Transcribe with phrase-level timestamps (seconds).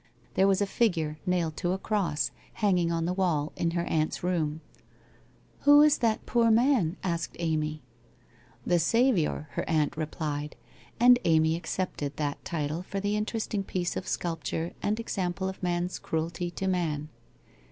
[0.33, 4.23] There was a figure nailed to a cross hanging on the wall in her aunt's
[4.23, 4.61] room;'
[5.65, 7.83] Who is that poor man?' asked Amy.'
[8.65, 10.55] The Saviour,' her aunt replied,
[10.99, 15.61] and Amy accepted that title for the interesting piece of sculpture and ex ample of
[15.61, 17.09] man's cruelty to man.